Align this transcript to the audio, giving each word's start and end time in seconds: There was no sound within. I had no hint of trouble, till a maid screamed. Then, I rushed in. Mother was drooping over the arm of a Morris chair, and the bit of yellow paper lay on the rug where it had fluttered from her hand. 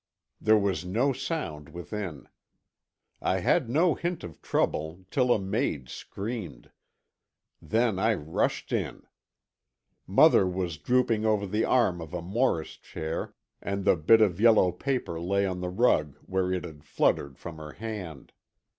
There 0.41 0.57
was 0.57 0.83
no 0.83 1.13
sound 1.13 1.69
within. 1.69 2.27
I 3.21 3.41
had 3.41 3.69
no 3.69 3.93
hint 3.93 4.23
of 4.23 4.41
trouble, 4.41 5.05
till 5.11 5.31
a 5.31 5.37
maid 5.37 5.89
screamed. 5.89 6.71
Then, 7.61 7.99
I 7.99 8.15
rushed 8.15 8.71
in. 8.73 9.03
Mother 10.07 10.47
was 10.47 10.79
drooping 10.79 11.23
over 11.23 11.45
the 11.45 11.65
arm 11.65 12.01
of 12.01 12.15
a 12.15 12.21
Morris 12.23 12.77
chair, 12.77 13.35
and 13.61 13.85
the 13.85 13.95
bit 13.95 14.21
of 14.21 14.41
yellow 14.41 14.71
paper 14.71 15.19
lay 15.21 15.45
on 15.45 15.59
the 15.61 15.69
rug 15.69 16.17
where 16.25 16.51
it 16.51 16.65
had 16.65 16.83
fluttered 16.83 17.37
from 17.37 17.57
her 17.57 17.73
hand. 17.73 18.33